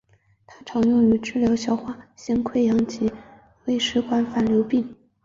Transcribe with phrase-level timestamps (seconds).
[0.47, 3.11] 它常用于治疗消化性溃疡以及
[3.65, 4.95] 胃食管反流病。